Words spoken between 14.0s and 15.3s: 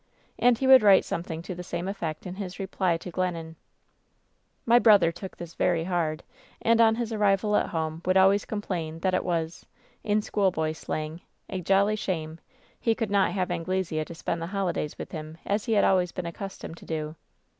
to spend the holidays with